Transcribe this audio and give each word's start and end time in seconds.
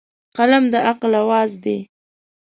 قلم 0.37 0.63
د 0.73 0.75
عقل 0.89 1.11
اواز 1.21 1.51
دی 1.63 1.77